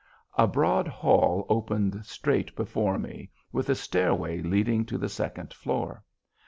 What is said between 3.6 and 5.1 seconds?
a stairway leading to the